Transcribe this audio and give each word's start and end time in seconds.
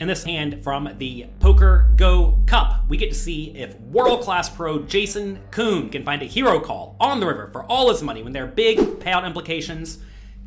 In 0.00 0.08
this 0.08 0.24
hand 0.24 0.64
from 0.64 0.88
the 0.96 1.26
PokerGO 1.40 2.46
Cup, 2.46 2.88
we 2.88 2.96
get 2.96 3.10
to 3.10 3.14
see 3.14 3.50
if 3.54 3.78
world 3.80 4.22
class 4.22 4.48
pro 4.48 4.78
Jason 4.78 5.38
Koon 5.50 5.90
can 5.90 6.06
find 6.06 6.22
a 6.22 6.24
hero 6.24 6.58
call 6.58 6.96
on 6.98 7.20
the 7.20 7.26
river 7.26 7.50
for 7.52 7.64
all 7.64 7.90
his 7.90 8.02
money 8.02 8.22
when 8.22 8.32
there 8.32 8.44
are 8.44 8.48
big 8.48 8.78
payout 8.78 9.26
implications 9.26 9.98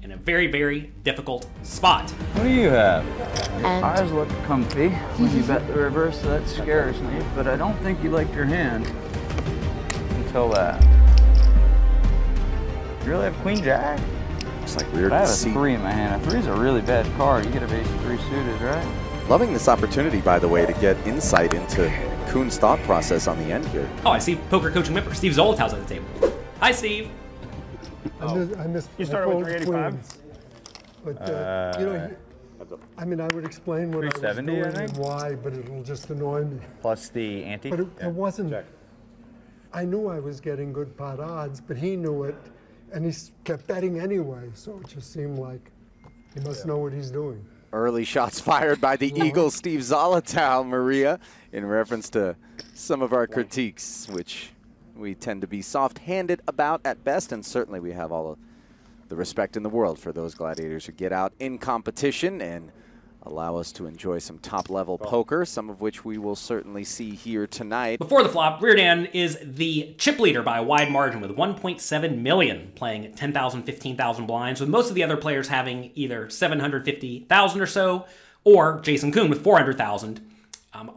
in 0.01 0.11
a 0.11 0.17
very, 0.17 0.47
very 0.47 0.91
difficult 1.03 1.47
spot. 1.61 2.09
What 2.09 2.45
do 2.45 2.49
you 2.49 2.69
have? 2.69 3.05
And 3.57 3.85
Eyes 3.85 4.11
look 4.11 4.27
comfy 4.45 4.89
when 4.89 5.37
you 5.37 5.43
bet 5.43 5.67
the 5.67 5.73
river, 5.73 6.11
so 6.11 6.29
that 6.29 6.49
scares 6.49 6.99
me, 7.01 7.23
but 7.35 7.45
I 7.45 7.55
don't 7.55 7.77
think 7.83 8.03
you 8.03 8.09
liked 8.09 8.33
your 8.33 8.45
hand 8.45 8.87
until 10.25 10.49
that. 10.49 10.81
You 13.03 13.11
really 13.11 13.25
have 13.25 13.35
Queen 13.43 13.61
Jack? 13.61 13.99
It's 14.63 14.77
like 14.77 14.91
weird 14.93 15.13
I 15.13 15.25
to 15.25 15.27
have 15.27 15.47
a 15.47 15.53
three 15.53 15.75
in 15.75 15.81
my 15.83 15.91
hand. 15.91 16.23
A 16.23 16.27
three 16.27 16.39
is 16.39 16.47
a 16.47 16.55
really 16.55 16.81
bad 16.81 17.05
card. 17.17 17.45
You 17.45 17.51
get 17.51 17.61
a 17.61 17.71
ace 17.71 17.87
three 18.01 18.17
suited, 18.17 18.59
right? 18.59 19.02
Loving 19.29 19.53
this 19.53 19.67
opportunity, 19.69 20.19
by 20.21 20.37
the 20.37 20.47
way, 20.47 20.65
to 20.65 20.73
get 20.73 20.97
insight 21.07 21.53
into 21.53 21.89
Koon's 22.27 22.57
thought 22.57 22.79
process 22.79 23.27
on 23.27 23.37
the 23.39 23.45
end 23.53 23.65
here. 23.69 23.89
Oh, 24.05 24.11
I 24.11 24.19
see 24.19 24.35
poker 24.49 24.69
coaching 24.69 24.93
member 24.93 25.13
Steve 25.13 25.31
Zolotow's 25.33 25.73
at 25.73 25.87
the 25.87 25.95
table. 25.95 26.05
Hi, 26.59 26.71
Steve. 26.71 27.09
I 28.19 28.33
missed, 28.35 28.59
I 28.59 28.67
missed 28.67 28.89
You 28.97 29.05
I 29.05 29.07
started 29.07 29.35
with 29.35 29.45
385? 29.47 30.17
But, 31.05 31.29
uh, 31.29 31.73
you 31.79 31.85
know, 31.85 32.07
he- 32.07 32.15
I 32.97 33.05
mean, 33.05 33.19
I 33.21 33.27
would 33.33 33.45
explain 33.45 33.91
what 33.91 34.03
I 34.03 34.07
was 34.07 34.13
370, 34.15 34.59
I 34.59 34.63
doing 34.71 34.89
and 34.89 34.97
why, 34.97 35.35
but 35.35 35.53
it'll 35.53 35.83
just 35.83 36.09
annoy 36.09 36.43
me. 36.45 36.59
Plus 36.81 37.09
the 37.09 37.43
ante. 37.45 37.69
But 37.69 37.79
it, 37.81 37.87
it 38.01 38.11
wasn't, 38.11 38.53
I 39.73 39.85
knew 39.85 40.07
I 40.07 40.19
was 40.19 40.39
getting 40.39 40.71
good 40.73 40.95
pot 40.97 41.19
odds, 41.19 41.59
but 41.61 41.77
he 41.77 41.95
knew 41.95 42.23
it, 42.23 42.35
and 42.93 43.05
he 43.05 43.13
kept 43.43 43.67
betting 43.67 43.99
anyway, 43.99 44.49
so 44.53 44.79
it 44.83 44.87
just 44.87 45.11
seemed 45.11 45.39
like 45.39 45.71
he 46.33 46.39
must 46.41 46.65
know 46.65 46.77
what 46.77 46.93
he's 46.93 47.09
doing. 47.11 47.43
Early 47.73 48.03
shots 48.03 48.39
fired 48.39 48.79
by 48.79 48.97
the 48.97 49.11
Eagles, 49.25 49.55
Steve 49.55 49.79
Zolotow, 49.79 50.63
Maria, 50.63 51.19
in 51.51 51.65
reference 51.65 52.07
to 52.11 52.35
some 52.75 53.01
of 53.01 53.13
our 53.13 53.25
critiques, 53.25 54.07
which 54.11 54.51
we 54.95 55.15
tend 55.15 55.41
to 55.41 55.47
be 55.47 55.63
soft-handed 55.63 56.43
about 56.47 56.81
at 56.85 57.03
best, 57.03 57.31
and 57.31 57.43
certainly 57.43 57.79
we 57.79 57.91
have 57.91 58.11
all 58.11 58.37
the 59.07 59.15
respect 59.15 59.57
in 59.57 59.63
the 59.63 59.69
world 59.69 59.97
for 59.97 60.11
those 60.11 60.35
gladiators 60.35 60.85
who 60.85 60.91
get 60.91 61.11
out 61.11 61.33
in 61.39 61.57
competition 61.57 62.41
and 62.41 62.71
allow 63.25 63.57
us 63.57 63.71
to 63.73 63.85
enjoy 63.85 64.19
some 64.19 64.37
top-level 64.39 64.97
poker, 64.97 65.45
some 65.45 65.69
of 65.69 65.81
which 65.81 66.05
we 66.05 66.17
will 66.17 66.35
certainly 66.35 66.83
see 66.83 67.11
here 67.11 67.47
tonight. 67.47 67.99
Before 67.99 68.23
the 68.23 68.29
flop, 68.29 68.61
Riordan 68.61 69.07
is 69.07 69.37
the 69.41 69.95
chip 69.97 70.19
leader 70.19 70.41
by 70.43 70.57
a 70.57 70.63
wide 70.63 70.91
margin 70.91 71.21
with 71.21 71.31
1.7 71.31 72.17
million, 72.17 72.71
playing 72.75 73.13
10,000, 73.13 73.63
15,000 73.63 74.25
blinds, 74.25 74.59
with 74.59 74.69
most 74.69 74.89
of 74.89 74.95
the 74.95 75.03
other 75.03 75.17
players 75.17 75.47
having 75.47 75.91
either 75.95 76.29
750,000 76.29 77.61
or 77.61 77.65
so, 77.65 78.05
or 78.43 78.81
Jason 78.81 79.11
Koon 79.11 79.29
with 79.29 79.43
400,000. 79.43 80.19
Um, 80.73 80.91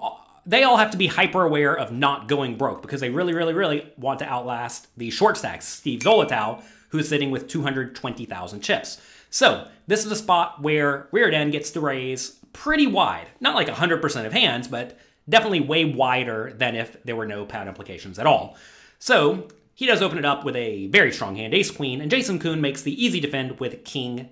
they 0.46 0.62
all 0.62 0.76
have 0.76 0.92
to 0.92 0.96
be 0.96 1.08
hyper 1.08 1.42
aware 1.42 1.76
of 1.76 1.90
not 1.90 2.28
going 2.28 2.56
broke 2.56 2.82
because 2.82 3.00
they 3.00 3.10
really, 3.10 3.34
really, 3.34 3.52
really 3.52 3.92
want 3.98 4.20
to 4.20 4.26
outlast 4.26 4.86
the 4.96 5.10
short 5.10 5.36
stacks. 5.36 5.66
Steve 5.66 6.00
Zolotow, 6.00 6.62
who's 6.90 7.08
sitting 7.08 7.30
with 7.30 7.48
220,000 7.48 8.60
chips. 8.60 9.00
So 9.30 9.68
this 9.86 10.04
is 10.04 10.12
a 10.12 10.16
spot 10.16 10.62
where 10.62 11.08
Riordan 11.12 11.50
gets 11.50 11.70
to 11.72 11.80
raise 11.80 12.38
pretty 12.52 12.86
wide. 12.86 13.28
Not 13.40 13.54
like 13.54 13.68
100% 13.68 14.26
of 14.26 14.32
hands, 14.32 14.68
but 14.68 14.98
definitely 15.28 15.60
way 15.60 15.84
wider 15.84 16.52
than 16.56 16.74
if 16.74 17.02
there 17.04 17.16
were 17.16 17.26
no 17.26 17.44
pad 17.44 17.68
implications 17.68 18.18
at 18.18 18.26
all. 18.26 18.56
So 18.98 19.48
he 19.74 19.86
does 19.86 20.02
open 20.02 20.18
it 20.18 20.24
up 20.24 20.44
with 20.44 20.56
a 20.56 20.86
very 20.88 21.12
strong 21.12 21.36
hand, 21.36 21.54
ace 21.54 21.70
queen, 21.70 22.00
and 22.00 22.10
Jason 22.10 22.38
Koon 22.38 22.60
makes 22.60 22.82
the 22.82 23.04
easy 23.04 23.20
defend 23.20 23.60
with 23.60 23.84
king 23.84 24.30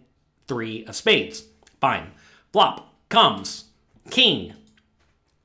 three 0.48 0.84
of 0.86 0.96
spades. 0.96 1.44
Fine. 1.80 2.12
Flop 2.52 2.94
comes 3.08 3.64
king 4.10 4.54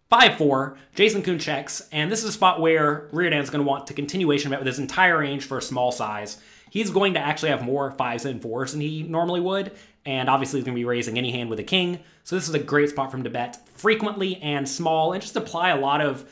5 0.09 0.37
4. 0.37 0.77
Jason 0.95 1.21
Koon 1.21 1.37
checks, 1.37 1.87
and 1.91 2.11
this 2.11 2.23
is 2.23 2.29
a 2.29 2.33
spot 2.33 2.59
where 2.59 3.07
Riordan's 3.11 3.49
going 3.49 3.63
to 3.63 3.67
want 3.69 3.87
to 3.87 3.93
continuation 3.93 4.49
bet 4.49 4.59
with 4.59 4.67
his 4.67 4.79
entire 4.79 5.19
range 5.19 5.45
for 5.45 5.57
a 5.57 5.61
small 5.61 5.91
size. 5.91 6.41
He's 6.69 6.89
going 6.89 7.13
to 7.15 7.19
actually 7.19 7.49
have 7.49 7.63
more 7.63 7.91
fives 7.91 8.25
and 8.25 8.41
fours 8.41 8.71
than 8.71 8.81
he 8.81 9.03
normally 9.03 9.41
would, 9.41 9.71
and 10.05 10.29
obviously 10.29 10.59
he's 10.59 10.65
going 10.65 10.75
to 10.75 10.79
be 10.79 10.85
raising 10.85 11.17
any 11.17 11.31
hand 11.31 11.49
with 11.49 11.59
a 11.59 11.63
king. 11.63 11.99
So 12.23 12.35
this 12.35 12.47
is 12.47 12.55
a 12.55 12.59
great 12.59 12.89
spot 12.89 13.11
for 13.11 13.17
him 13.17 13.23
to 13.23 13.29
bet 13.29 13.67
frequently 13.75 14.37
and 14.37 14.67
small, 14.67 15.13
and 15.13 15.21
just 15.21 15.35
apply 15.35 15.69
a 15.69 15.79
lot 15.79 16.01
of 16.01 16.29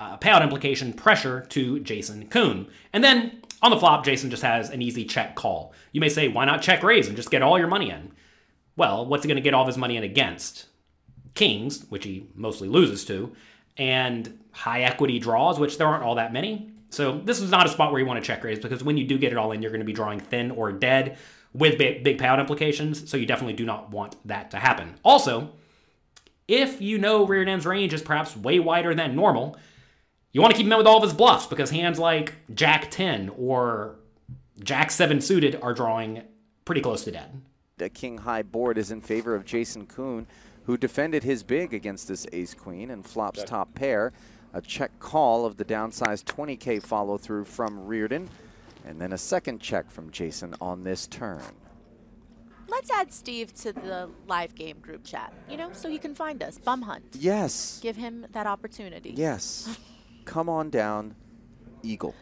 uh, 0.00 0.16
payout 0.18 0.42
implication 0.42 0.92
pressure 0.92 1.46
to 1.50 1.80
Jason 1.80 2.28
Koon. 2.28 2.68
And 2.92 3.02
then 3.02 3.42
on 3.62 3.70
the 3.70 3.78
flop, 3.78 4.04
Jason 4.04 4.30
just 4.30 4.42
has 4.42 4.70
an 4.70 4.82
easy 4.82 5.04
check 5.04 5.34
call. 5.34 5.72
You 5.92 6.00
may 6.00 6.08
say, 6.08 6.28
why 6.28 6.44
not 6.44 6.62
check 6.62 6.82
raise 6.82 7.08
and 7.08 7.16
just 7.16 7.30
get 7.30 7.42
all 7.42 7.58
your 7.58 7.68
money 7.68 7.90
in? 7.90 8.12
Well, 8.76 9.06
what's 9.06 9.24
he 9.24 9.28
going 9.28 9.36
to 9.36 9.42
get 9.42 9.54
all 9.54 9.62
of 9.62 9.68
his 9.68 9.78
money 9.78 9.96
in 9.96 10.02
against? 10.02 10.66
Kings, 11.34 11.86
which 11.88 12.04
he 12.04 12.28
mostly 12.34 12.68
loses 12.68 13.04
to, 13.06 13.34
and 13.76 14.38
high 14.52 14.82
equity 14.82 15.18
draws, 15.18 15.58
which 15.58 15.78
there 15.78 15.86
aren't 15.86 16.04
all 16.04 16.16
that 16.16 16.32
many. 16.32 16.70
So 16.94 17.18
this 17.18 17.40
is 17.40 17.50
not 17.50 17.66
a 17.66 17.68
spot 17.68 17.90
where 17.90 18.00
you 18.00 18.06
want 18.06 18.22
to 18.22 18.26
check 18.26 18.42
raise 18.44 18.58
because 18.58 18.82
when 18.84 18.96
you 18.96 19.04
do 19.04 19.18
get 19.18 19.32
it 19.32 19.38
all 19.38 19.52
in, 19.52 19.62
you're 19.62 19.70
going 19.70 19.80
to 19.80 19.86
be 19.86 19.92
drawing 19.92 20.20
thin 20.20 20.50
or 20.50 20.72
dead 20.72 21.18
with 21.52 21.78
big, 21.78 22.04
big 22.04 22.18
payout 22.18 22.40
implications. 22.40 23.08
So 23.10 23.16
you 23.16 23.26
definitely 23.26 23.54
do 23.54 23.64
not 23.64 23.90
want 23.90 24.16
that 24.26 24.50
to 24.52 24.58
happen. 24.58 24.94
Also, 25.04 25.50
if 26.48 26.80
you 26.80 26.98
know 26.98 27.26
Riordan's 27.26 27.66
range 27.66 27.92
is 27.92 28.02
perhaps 28.02 28.36
way 28.36 28.58
wider 28.58 28.94
than 28.94 29.14
normal, 29.16 29.56
you 30.32 30.40
want 30.40 30.52
to 30.52 30.56
keep 30.56 30.66
him 30.66 30.72
in 30.72 30.78
with 30.78 30.86
all 30.86 30.96
of 30.96 31.02
his 31.02 31.12
bluffs 31.12 31.46
because 31.46 31.70
hands 31.70 31.98
like 31.98 32.34
Jack 32.52 32.90
10 32.90 33.30
or 33.38 33.96
Jack 34.62 34.90
7 34.90 35.20
suited 35.20 35.58
are 35.62 35.72
drawing 35.72 36.22
pretty 36.64 36.80
close 36.80 37.04
to 37.04 37.10
dead. 37.10 37.40
The 37.76 37.88
king 37.88 38.18
high 38.18 38.42
board 38.42 38.78
is 38.78 38.90
in 38.90 39.00
favor 39.00 39.34
of 39.34 39.44
Jason 39.44 39.86
Koon, 39.86 40.26
who 40.64 40.76
defended 40.76 41.22
his 41.22 41.42
big 41.42 41.74
against 41.74 42.08
this 42.08 42.26
ace 42.32 42.54
queen 42.54 42.90
and 42.90 43.04
flops 43.04 43.42
top 43.44 43.74
pair. 43.74 44.12
A 44.54 44.60
check 44.60 44.96
call 45.00 45.44
of 45.44 45.56
the 45.56 45.64
downsized 45.64 46.24
20k 46.24 46.80
follow 46.80 47.18
through 47.18 47.44
from 47.44 47.84
Riordan, 47.86 48.28
and 48.86 49.00
then 49.00 49.12
a 49.12 49.18
second 49.18 49.60
check 49.60 49.90
from 49.90 50.10
Jason 50.12 50.54
on 50.60 50.84
this 50.84 51.08
turn. 51.08 51.42
let's 52.68 52.88
add 52.90 53.12
Steve 53.12 53.52
to 53.54 53.72
the 53.72 54.08
live 54.28 54.54
game 54.54 54.78
group 54.78 55.04
chat, 55.04 55.32
you 55.50 55.56
know, 55.56 55.70
so 55.72 55.88
he 55.90 55.98
can 55.98 56.14
find 56.14 56.40
us. 56.42 56.56
Bum 56.58 56.82
hunt. 56.82 57.04
Yes, 57.18 57.80
Give 57.82 57.96
him 57.96 58.26
that 58.32 58.46
opportunity. 58.46 59.10
yes. 59.16 59.76
Come 60.24 60.48
on 60.48 60.70
down, 60.70 61.14
Eagle. 61.82 62.14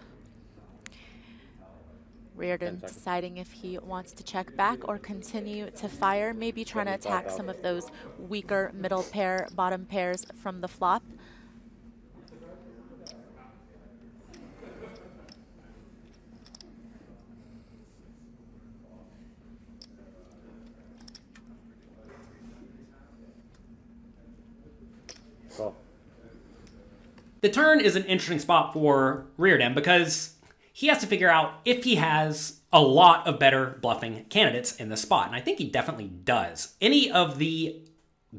Riordan 2.34 2.78
deciding 2.80 3.36
if 3.36 3.52
he 3.52 3.78
wants 3.78 4.12
to 4.14 4.24
check 4.24 4.56
back 4.56 4.88
or 4.88 4.98
continue 4.98 5.70
to 5.72 5.86
fire, 5.88 6.32
maybe 6.34 6.64
trying 6.64 6.86
to 6.86 6.94
attack 6.94 7.30
some 7.30 7.48
of 7.50 7.62
those 7.62 7.90
weaker 8.18 8.72
middle 8.74 9.02
pair, 9.04 9.46
bottom 9.54 9.84
pairs 9.84 10.24
from 10.42 10.60
the 10.62 10.66
flop. 10.68 11.02
The 27.42 27.48
turn 27.48 27.80
is 27.80 27.96
an 27.96 28.04
interesting 28.04 28.38
spot 28.38 28.72
for 28.72 29.26
Riordan 29.36 29.74
because 29.74 30.36
he 30.72 30.86
has 30.86 30.98
to 30.98 31.08
figure 31.08 31.28
out 31.28 31.54
if 31.64 31.84
he 31.84 31.96
has 31.96 32.60
a 32.72 32.80
lot 32.80 33.26
of 33.26 33.40
better 33.40 33.78
bluffing 33.82 34.24
candidates 34.30 34.76
in 34.76 34.88
the 34.88 34.96
spot. 34.96 35.26
And 35.26 35.36
I 35.36 35.40
think 35.40 35.58
he 35.58 35.68
definitely 35.68 36.06
does. 36.06 36.74
Any 36.80 37.10
of 37.10 37.38
the 37.38 37.82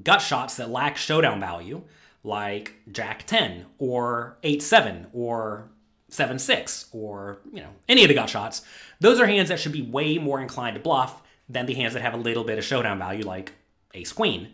gut 0.03 0.21
shots 0.21 0.55
that 0.55 0.71
lack 0.71 0.95
showdown 0.95 1.41
value, 1.41 1.81
like 2.23 2.75
Jack 2.91 3.27
10 3.27 3.65
or 3.77 4.37
8 4.41 4.63
7 4.63 5.07
or 5.11 5.69
7 6.07 6.39
6 6.39 6.89
or, 6.93 7.39
you 7.51 7.61
know, 7.61 7.69
any 7.89 8.03
of 8.03 8.07
the 8.07 8.15
gut 8.15 8.29
shots, 8.29 8.61
those 9.01 9.19
are 9.19 9.27
hands 9.27 9.49
that 9.49 9.59
should 9.59 9.73
be 9.73 9.81
way 9.81 10.17
more 10.17 10.39
inclined 10.39 10.75
to 10.75 10.81
bluff 10.81 11.21
than 11.49 11.65
the 11.65 11.73
hands 11.73 11.93
that 11.93 12.01
have 12.01 12.13
a 12.13 12.17
little 12.17 12.45
bit 12.45 12.57
of 12.57 12.63
showdown 12.63 12.99
value, 12.99 13.25
like 13.25 13.51
Ace 13.93 14.13
Queen. 14.13 14.53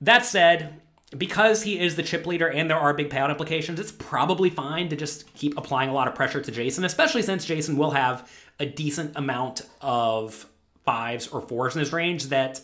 That 0.00 0.26
said, 0.26 0.80
because 1.16 1.62
he 1.62 1.78
is 1.78 1.96
the 1.96 2.02
chip 2.02 2.26
leader 2.26 2.48
and 2.48 2.68
there 2.68 2.78
are 2.78 2.92
big 2.92 3.10
payout 3.10 3.30
implications, 3.30 3.78
it's 3.78 3.92
probably 3.92 4.50
fine 4.50 4.88
to 4.88 4.96
just 4.96 5.32
keep 5.34 5.56
applying 5.56 5.88
a 5.88 5.92
lot 5.92 6.08
of 6.08 6.14
pressure 6.14 6.40
to 6.40 6.50
Jason, 6.50 6.84
especially 6.84 7.22
since 7.22 7.44
Jason 7.44 7.76
will 7.76 7.92
have 7.92 8.30
a 8.58 8.66
decent 8.66 9.16
amount 9.16 9.62
of 9.80 10.46
fives 10.84 11.28
or 11.28 11.40
fours 11.40 11.76
in 11.76 11.80
his 11.80 11.92
range 11.92 12.24
that 12.26 12.60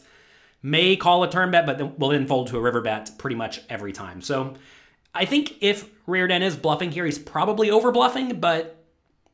may 0.63 0.97
call 0.97 1.23
a 1.23 1.31
turn 1.31 1.51
bet, 1.51 1.67
but 1.67 1.79
then 1.79 1.95
will 1.99 2.11
then 2.11 2.27
fold 2.27 2.49
to 2.49 2.57
a 2.57 2.61
river 2.61 2.81
bet 2.81 3.11
pretty 3.19 3.37
much 3.37 3.61
every 3.69 3.93
time. 3.93 4.23
So 4.23 4.55
I 5.15 5.25
think 5.25 5.57
if 5.61 5.89
Riordan 6.07 6.43
is 6.43 6.57
bluffing 6.57 6.91
here, 6.91 7.05
he's 7.05 7.19
probably 7.19 7.71
over 7.71 7.93
bluffing, 7.93 8.41
but 8.41 8.83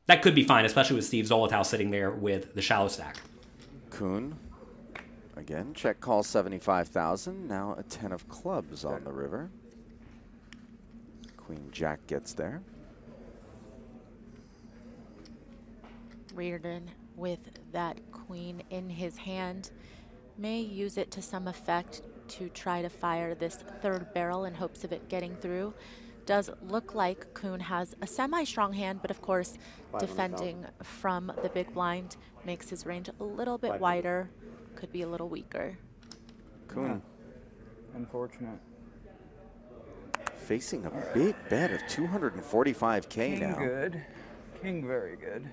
that 0.06 0.22
could 0.22 0.34
be 0.34 0.42
fine, 0.42 0.64
especially 0.64 0.96
with 0.96 1.04
Steve 1.04 1.26
Zolotow 1.26 1.64
sitting 1.64 1.90
there 1.90 2.10
with 2.10 2.54
the 2.54 2.62
shallow 2.62 2.88
stack. 2.88 3.18
Koon, 3.90 4.36
again, 5.38 5.72
check 5.74 6.00
call 6.00 6.22
75,000. 6.22 7.48
Now 7.48 7.74
a 7.78 7.82
10 7.82 8.12
of 8.12 8.28
clubs 8.28 8.84
on 8.84 9.04
the 9.04 9.12
river. 9.12 9.50
Queen 11.36 11.68
Jack 11.72 12.06
gets 12.06 12.34
there. 12.34 12.60
Riordan 16.34 16.90
with 17.16 17.40
that 17.72 17.98
queen 18.12 18.62
in 18.70 18.90
his 18.90 19.16
hand 19.16 19.70
may 20.36 20.60
use 20.60 20.96
it 20.96 21.10
to 21.10 21.22
some 21.22 21.48
effect 21.48 22.02
to 22.28 22.48
try 22.50 22.82
to 22.82 22.88
fire 22.88 23.34
this 23.34 23.56
third 23.82 24.12
barrel 24.14 24.44
in 24.44 24.54
hopes 24.54 24.84
of 24.84 24.92
it 24.92 25.08
getting 25.08 25.34
through. 25.36 25.74
Does 26.26 26.50
look 26.62 26.94
like 26.94 27.32
Koon 27.32 27.58
has 27.58 27.96
a 28.02 28.06
semi-strong 28.06 28.74
hand, 28.74 29.00
but 29.00 29.10
of 29.10 29.22
course, 29.22 29.56
defending 29.98 30.66
from 30.82 31.32
the 31.42 31.48
big 31.48 31.72
blind 31.72 32.16
makes 32.44 32.68
his 32.68 32.84
range 32.84 33.08
a 33.18 33.24
little 33.24 33.56
bit 33.56 33.80
wider, 33.80 34.28
could 34.78 34.92
be 34.92 35.02
a 35.02 35.08
little 35.08 35.28
weaker. 35.28 35.76
Koon 36.68 37.02
Unfortunate. 37.96 38.60
facing 40.36 40.86
a 40.86 40.90
big 41.12 41.34
bet 41.50 41.72
of 41.72 41.80
245k 41.88 43.08
King 43.08 43.40
now. 43.40 43.58
good. 43.58 44.00
King 44.62 44.86
very 44.86 45.16
good. 45.16 45.50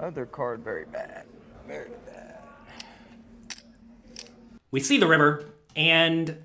Other 0.00 0.26
card 0.26 0.64
very 0.64 0.84
bad. 0.84 1.26
Very 1.68 1.90
bad. 2.06 2.40
We 4.72 4.80
see 4.80 4.98
the 4.98 5.06
river, 5.06 5.44
and 5.76 6.38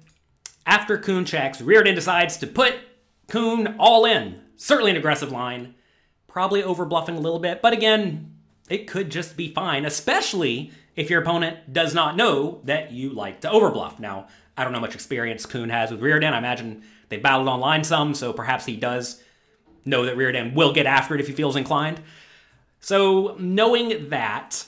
after 0.67 0.99
Koon 0.99 1.25
checks, 1.25 1.59
Riordan 1.59 1.95
decides 1.95 2.37
to 2.37 2.45
put 2.45 2.75
Koon 3.27 3.77
all 3.79 4.05
in. 4.05 4.41
Certainly 4.57 4.91
an 4.91 4.97
aggressive 4.97 5.31
line. 5.31 5.73
Probably 6.27 6.61
over 6.61 6.85
bluffing 6.85 7.15
a 7.15 7.19
little 7.19 7.39
bit, 7.39 7.63
but 7.63 7.73
again, 7.73 8.28
it 8.69 8.87
could 8.87 9.09
just 9.09 9.35
be 9.35 9.51
fine, 9.51 9.85
especially 9.85 10.71
if 10.95 11.09
your 11.09 11.21
opponent 11.21 11.73
does 11.73 11.93
not 11.93 12.15
know 12.15 12.61
that 12.65 12.91
you 12.91 13.09
like 13.09 13.41
to 13.41 13.49
overbluff. 13.49 13.99
Now, 13.99 14.27
I 14.57 14.63
don't 14.63 14.73
know 14.73 14.79
much 14.79 14.95
experience 14.95 15.45
Koon 15.45 15.69
has 15.69 15.91
with 15.91 16.01
Riordan. 16.01 16.33
I 16.33 16.37
imagine 16.37 16.83
they 17.09 17.17
battled 17.17 17.47
online 17.47 17.83
some, 17.83 18.13
so 18.13 18.33
perhaps 18.33 18.65
he 18.65 18.75
does 18.75 19.21
know 19.85 20.05
that 20.05 20.17
Riordan 20.17 20.53
will 20.53 20.73
get 20.73 20.85
after 20.85 21.15
it 21.15 21.21
if 21.21 21.27
he 21.27 21.33
feels 21.33 21.55
inclined. 21.55 22.01
So, 22.79 23.35
knowing 23.39 24.09
that, 24.09 24.65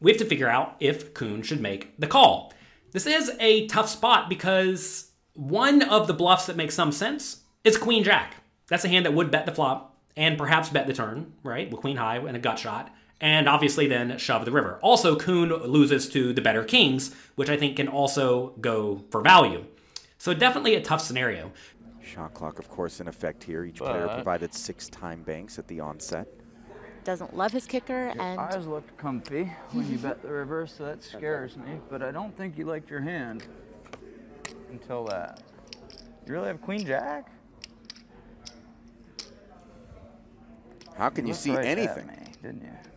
we 0.00 0.10
have 0.10 0.20
to 0.20 0.26
figure 0.26 0.48
out 0.48 0.76
if 0.80 1.14
Koon 1.14 1.42
should 1.42 1.60
make 1.60 1.98
the 1.98 2.06
call. 2.06 2.52
This 2.92 3.06
is 3.06 3.30
a 3.40 3.66
tough 3.66 3.88
spot 3.88 4.28
because 4.28 5.10
one 5.34 5.82
of 5.82 6.06
the 6.06 6.14
bluffs 6.14 6.46
that 6.46 6.56
makes 6.56 6.74
some 6.74 6.92
sense 6.92 7.42
is 7.64 7.76
Queen 7.76 8.02
Jack. 8.02 8.36
That's 8.68 8.84
a 8.84 8.88
hand 8.88 9.06
that 9.06 9.14
would 9.14 9.30
bet 9.30 9.46
the 9.46 9.54
flop 9.54 9.96
and 10.16 10.38
perhaps 10.38 10.70
bet 10.70 10.86
the 10.86 10.92
turn, 10.92 11.34
right? 11.42 11.70
With 11.70 11.80
Queen 11.80 11.96
High 11.96 12.16
and 12.16 12.36
a 12.36 12.40
gut 12.40 12.58
shot. 12.58 12.90
And 13.20 13.48
obviously 13.48 13.86
then 13.86 14.18
shove 14.18 14.44
the 14.44 14.52
river. 14.52 14.78
Also, 14.82 15.16
Koon 15.16 15.48
loses 15.48 16.08
to 16.10 16.32
the 16.32 16.42
better 16.42 16.64
kings, 16.64 17.14
which 17.34 17.48
I 17.48 17.56
think 17.56 17.76
can 17.76 17.88
also 17.88 18.48
go 18.60 19.04
for 19.10 19.22
value. 19.22 19.64
So 20.18 20.34
definitely 20.34 20.74
a 20.74 20.82
tough 20.82 21.00
scenario. 21.00 21.52
Shot 22.02 22.34
clock, 22.34 22.58
of 22.58 22.68
course, 22.68 23.00
in 23.00 23.08
effect 23.08 23.42
here. 23.42 23.64
Each 23.64 23.78
player 23.78 24.06
provided 24.06 24.54
six 24.54 24.88
time 24.88 25.22
banks 25.22 25.58
at 25.58 25.66
the 25.66 25.80
onset. 25.80 26.28
Doesn't 27.04 27.36
love 27.36 27.52
his 27.52 27.66
kicker, 27.66 28.12
and 28.18 28.40
Eyes 28.40 28.66
looked 28.66 28.96
comfy 28.96 29.44
when 29.72 29.90
you 29.90 29.96
bet 29.98 30.22
the 30.22 30.28
river, 30.28 30.66
so 30.66 30.84
that 30.84 31.02
scares 31.02 31.56
me. 31.56 31.78
But 31.88 32.02
I 32.02 32.10
don't 32.10 32.36
think 32.36 32.58
you 32.58 32.64
liked 32.64 32.90
your 32.90 33.00
hand 33.00 33.46
until 34.70 35.04
that. 35.04 35.42
You 36.26 36.32
really 36.32 36.48
have 36.48 36.60
Queen 36.60 36.84
Jack? 36.84 37.30
How 40.96 41.08
can 41.08 41.26
you 41.26 41.32
looked 41.32 41.42
see 41.42 41.54
right 41.54 41.64
anything? 41.64 42.08
me, 42.08 42.14
didn't 42.42 42.62
you? 42.62 42.95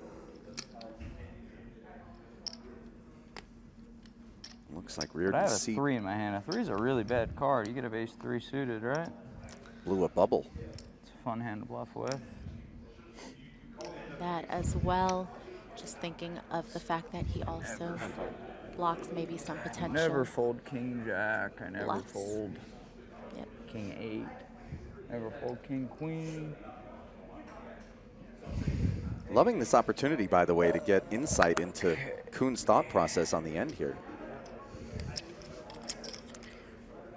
Looks 4.73 4.97
like 4.97 5.09
But 5.13 5.19
I 5.19 5.21
Riordan 5.21 5.41
have 5.41 5.51
a 5.51 5.53
C 5.53 5.75
three 5.75 5.95
in 5.95 6.03
my 6.03 6.13
hand. 6.13 6.35
A 6.35 6.51
three 6.51 6.61
is 6.61 6.69
a 6.69 6.75
really 6.75 7.03
bad 7.03 7.35
card. 7.35 7.67
You 7.67 7.73
get 7.73 7.85
a 7.85 7.89
base 7.89 8.11
three 8.21 8.39
suited, 8.39 8.83
right? 8.83 9.09
blew 9.85 10.03
a 10.03 10.09
bubble. 10.09 10.45
It's 11.01 11.11
a 11.11 11.23
fun 11.23 11.39
hand 11.39 11.61
to 11.61 11.67
bluff 11.67 11.95
with. 11.95 12.19
that 14.19 14.45
as 14.49 14.75
well. 14.77 15.29
Just 15.75 15.97
thinking 15.99 16.37
of 16.51 16.71
the 16.73 16.79
fact 16.79 17.11
that 17.13 17.25
he 17.25 17.41
also 17.43 17.97
blocks 18.75 19.09
maybe 19.13 19.37
some 19.37 19.57
potential. 19.59 19.93
Never 19.93 20.25
fold 20.25 20.63
King 20.65 21.01
Jack. 21.05 21.61
I 21.61 21.69
never 21.69 21.85
Bluffs. 21.85 22.11
fold 22.11 22.51
Yep. 23.37 23.47
King 23.67 23.95
Eight. 23.99 24.27
Never 25.09 25.31
fold 25.31 25.57
King 25.67 25.87
Queen. 25.87 26.55
Loving 29.31 29.59
this 29.59 29.73
opportunity, 29.73 30.27
by 30.27 30.43
the 30.43 30.53
way, 30.53 30.71
to 30.71 30.79
get 30.79 31.03
insight 31.11 31.59
into 31.59 31.95
Koon's 32.31 32.63
thought 32.63 32.89
process 32.89 33.33
on 33.33 33.43
the 33.43 33.55
end 33.55 33.71
here. 33.71 33.95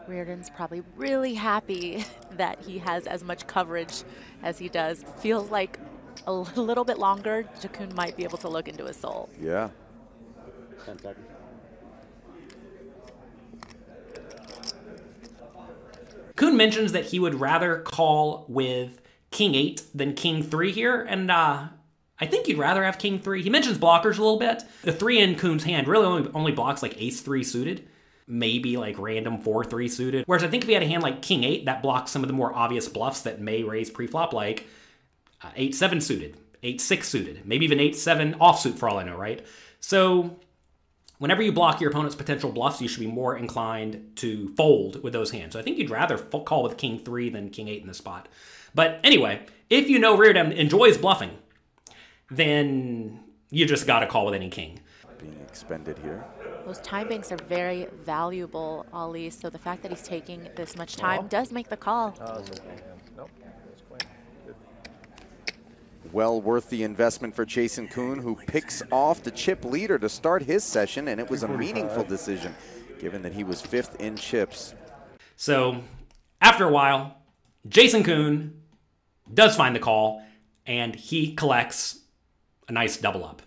Riordan's 0.08 0.50
probably 0.50 0.82
really 0.96 1.34
happy 1.34 2.04
that 2.32 2.60
he 2.62 2.78
has 2.78 3.06
as 3.06 3.22
much 3.22 3.46
coverage 3.46 4.02
as 4.42 4.58
he 4.58 4.68
does. 4.68 5.04
Feels 5.18 5.50
like 5.50 5.78
a 6.26 6.32
little 6.56 6.84
bit 6.84 6.98
longer, 6.98 7.48
Jakun 7.60 7.94
might 7.94 8.16
be 8.16 8.24
able 8.24 8.38
to 8.38 8.48
look 8.48 8.68
into 8.68 8.84
his 8.84 8.96
soul. 8.96 9.28
Yeah. 9.40 9.70
10 10.84 10.98
seconds. 10.98 11.26
Koon 16.36 16.56
mentions 16.56 16.92
that 16.92 17.06
he 17.06 17.18
would 17.18 17.34
rather 17.36 17.80
call 17.80 18.46
with 18.48 19.00
King 19.30 19.54
8 19.54 19.82
than 19.94 20.14
King 20.14 20.42
3 20.42 20.72
here, 20.72 21.02
and 21.02 21.30
uh, 21.30 21.68
I 22.18 22.26
think 22.26 22.48
you'd 22.48 22.58
rather 22.58 22.82
have 22.84 22.98
King 22.98 23.18
3. 23.18 23.42
He 23.42 23.50
mentions 23.50 23.78
blockers 23.78 24.18
a 24.18 24.22
little 24.22 24.38
bit. 24.38 24.62
The 24.82 24.92
3 24.92 25.18
in 25.20 25.34
Koon's 25.36 25.64
hand 25.64 25.86
really 25.86 26.06
only, 26.06 26.30
only 26.34 26.52
blocks 26.52 26.82
like 26.82 27.00
Ace 27.00 27.20
3 27.20 27.44
suited, 27.44 27.88
maybe 28.26 28.76
like 28.76 28.98
random 28.98 29.38
4 29.38 29.64
3 29.64 29.88
suited. 29.88 30.24
Whereas 30.26 30.44
I 30.44 30.48
think 30.48 30.64
if 30.64 30.68
he 30.68 30.74
had 30.74 30.82
a 30.82 30.86
hand 30.86 31.02
like 31.02 31.22
King 31.22 31.44
8, 31.44 31.66
that 31.66 31.82
blocks 31.82 32.10
some 32.10 32.22
of 32.22 32.28
the 32.28 32.34
more 32.34 32.54
obvious 32.54 32.88
bluffs 32.88 33.22
that 33.22 33.40
may 33.40 33.62
raise 33.62 33.90
preflop, 33.90 34.32
like 34.32 34.66
uh, 35.42 35.50
8 35.56 35.74
7 35.74 36.00
suited, 36.00 36.36
8 36.62 36.80
6 36.80 37.08
suited, 37.08 37.46
maybe 37.46 37.64
even 37.64 37.80
8 37.80 37.96
7 37.96 38.34
offsuit 38.34 38.78
for 38.78 38.88
all 38.88 38.98
I 38.98 39.04
know, 39.04 39.16
right? 39.16 39.44
So 39.80 40.36
whenever 41.18 41.42
you 41.42 41.52
block 41.52 41.80
your 41.80 41.90
opponent's 41.90 42.16
potential 42.16 42.50
bluffs, 42.50 42.80
you 42.80 42.88
should 42.88 43.00
be 43.00 43.06
more 43.06 43.36
inclined 43.36 44.16
to 44.16 44.48
fold 44.56 45.02
with 45.02 45.12
those 45.12 45.30
hands. 45.30 45.52
So 45.52 45.60
I 45.60 45.62
think 45.62 45.78
you'd 45.78 45.90
rather 45.90 46.18
call 46.18 46.62
with 46.62 46.76
king 46.76 46.98
three 46.98 47.30
than 47.30 47.50
king 47.50 47.68
eight 47.68 47.80
in 47.80 47.86
this 47.88 47.98
spot. 47.98 48.28
But 48.74 49.00
anyway, 49.04 49.46
if 49.70 49.88
you 49.88 49.98
know 49.98 50.16
Riordan 50.16 50.52
enjoys 50.52 50.98
bluffing, 50.98 51.30
then 52.30 53.20
you 53.50 53.66
just 53.66 53.86
got 53.86 54.00
to 54.00 54.06
call 54.06 54.24
with 54.24 54.34
any 54.34 54.48
king. 54.48 54.80
Being 55.18 55.38
expended 55.46 55.98
here. 55.98 56.24
Those 56.64 56.80
time 56.80 57.08
banks 57.08 57.32
are 57.32 57.36
very 57.48 57.86
valuable, 58.04 58.86
Ali. 58.92 59.30
So 59.30 59.50
the 59.50 59.58
fact 59.58 59.82
that 59.82 59.90
he's 59.90 60.02
taking 60.02 60.48
this 60.56 60.76
much 60.76 60.96
time 60.96 61.26
does 61.28 61.52
make 61.52 61.68
the 61.68 61.76
call. 61.76 62.16
Well 66.12 66.40
worth 66.40 66.68
the 66.68 66.82
investment 66.82 67.34
for 67.34 67.44
Jason 67.44 67.88
Koon, 67.88 68.18
who 68.18 68.36
picks 68.36 68.82
off 68.92 69.22
the 69.22 69.30
chip 69.30 69.64
leader 69.64 69.98
to 69.98 70.08
start 70.08 70.42
his 70.42 70.62
session, 70.62 71.08
and 71.08 71.18
it 71.18 71.30
was 71.30 71.42
a 71.42 71.48
meaningful 71.48 72.04
decision, 72.04 72.54
given 73.00 73.22
that 73.22 73.32
he 73.32 73.44
was 73.44 73.60
fifth 73.60 74.00
in 74.00 74.16
chips. 74.16 74.74
So 75.36 75.82
after 76.40 76.64
a 76.64 76.70
while, 76.70 77.16
Jason 77.68 78.04
Koon 78.04 78.62
does 79.32 79.56
find 79.56 79.74
the 79.74 79.80
call 79.80 80.22
and 80.66 80.94
he 80.94 81.34
collects 81.34 82.00
a 82.68 82.72
nice 82.72 82.96
double 82.96 83.24
up. 83.24 83.42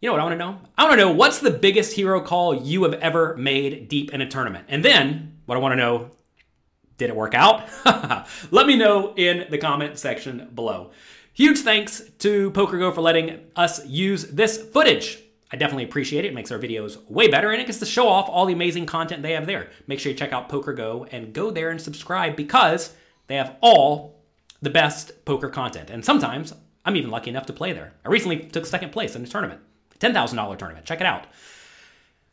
You 0.00 0.08
know 0.08 0.14
what 0.14 0.20
I 0.20 0.24
want 0.24 0.32
to 0.32 0.38
know? 0.38 0.58
I 0.78 0.84
want 0.84 0.98
to 0.98 1.04
know 1.04 1.12
what's 1.12 1.40
the 1.40 1.50
biggest 1.50 1.92
hero 1.92 2.22
call 2.22 2.54
you 2.54 2.84
have 2.84 2.94
ever 2.94 3.36
made 3.36 3.88
deep 3.88 4.14
in 4.14 4.22
a 4.22 4.28
tournament? 4.28 4.64
And 4.68 4.82
then 4.82 5.40
what 5.44 5.56
I 5.56 5.60
want 5.60 5.72
to 5.72 5.76
know 5.76 6.10
did 6.96 7.10
it 7.10 7.16
work 7.16 7.34
out? 7.34 7.68
Let 8.50 8.66
me 8.66 8.76
know 8.76 9.14
in 9.14 9.46
the 9.50 9.58
comment 9.58 9.98
section 9.98 10.48
below. 10.54 10.92
Huge 11.34 11.58
thanks 11.58 12.02
to 12.20 12.50
PokerGo 12.52 12.94
for 12.94 13.02
letting 13.02 13.40
us 13.56 13.86
use 13.86 14.24
this 14.24 14.56
footage. 14.70 15.18
I 15.52 15.56
definitely 15.56 15.84
appreciate 15.84 16.24
it. 16.24 16.28
It 16.28 16.34
makes 16.34 16.50
our 16.50 16.58
videos 16.58 16.98
way 17.10 17.28
better 17.28 17.50
and 17.50 17.60
it 17.60 17.66
gets 17.66 17.80
to 17.80 17.86
show 17.86 18.08
off 18.08 18.28
all 18.30 18.46
the 18.46 18.54
amazing 18.54 18.86
content 18.86 19.22
they 19.22 19.32
have 19.32 19.46
there. 19.46 19.68
Make 19.86 20.00
sure 20.00 20.12
you 20.12 20.16
check 20.16 20.32
out 20.32 20.48
PokerGo 20.48 21.08
and 21.12 21.34
go 21.34 21.50
there 21.50 21.70
and 21.70 21.80
subscribe 21.80 22.36
because 22.36 22.94
they 23.26 23.36
have 23.36 23.56
all 23.60 24.22
the 24.62 24.70
best 24.70 25.26
poker 25.26 25.50
content. 25.50 25.90
And 25.90 26.02
sometimes 26.02 26.54
I'm 26.86 26.96
even 26.96 27.10
lucky 27.10 27.28
enough 27.28 27.46
to 27.46 27.52
play 27.52 27.74
there. 27.74 27.92
I 28.02 28.08
recently 28.08 28.38
took 28.38 28.64
second 28.64 28.92
place 28.92 29.14
in 29.14 29.22
a 29.22 29.26
tournament, 29.26 29.60
$10,000 30.00 30.58
tournament. 30.58 30.86
Check 30.86 31.00
it 31.00 31.06
out. 31.06 31.26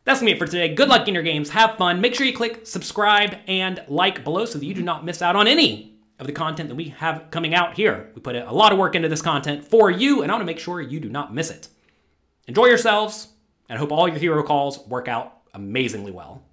That's 0.03 0.21
gonna 0.21 0.31
be 0.31 0.35
it 0.35 0.39
for 0.39 0.45
today. 0.45 0.73
Good 0.73 0.87
luck 0.87 1.07
in 1.07 1.13
your 1.13 1.23
games. 1.23 1.49
Have 1.49 1.75
fun. 1.77 1.99
Make 1.99 2.15
sure 2.15 2.25
you 2.25 2.33
click 2.33 2.65
subscribe 2.65 3.37
and 3.45 3.83
like 3.89 4.23
below 4.23 4.45
so 4.45 4.57
that 4.57 4.65
you 4.65 4.73
do 4.73 4.81
not 4.81 5.03
miss 5.03 5.21
out 5.21 5.35
on 5.35 5.47
any 5.47 5.99
of 6.17 6.27
the 6.27 6.33
content 6.33 6.69
that 6.69 6.75
we 6.75 6.89
have 6.97 7.25
coming 7.29 7.53
out 7.53 7.75
here. 7.75 8.09
We 8.15 8.21
put 8.21 8.35
a 8.35 8.51
lot 8.51 8.71
of 8.71 8.79
work 8.79 8.95
into 8.95 9.09
this 9.09 9.21
content 9.21 9.65
for 9.65 9.91
you, 9.91 10.23
and 10.23 10.31
I 10.31 10.35
want 10.35 10.41
to 10.41 10.45
make 10.45 10.59
sure 10.59 10.81
you 10.81 10.99
do 10.99 11.09
not 11.09 11.33
miss 11.33 11.51
it. 11.51 11.67
Enjoy 12.47 12.65
yourselves, 12.67 13.27
and 13.67 13.77
I 13.77 13.79
hope 13.79 13.91
all 13.91 14.07
your 14.07 14.17
hero 14.17 14.41
calls 14.43 14.79
work 14.87 15.07
out 15.07 15.41
amazingly 15.53 16.11
well. 16.11 16.46